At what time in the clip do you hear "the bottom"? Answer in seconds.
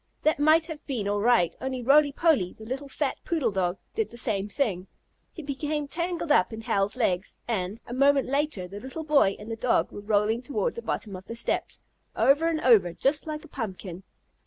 10.73-11.15